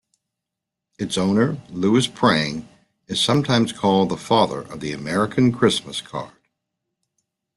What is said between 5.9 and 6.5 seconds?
card.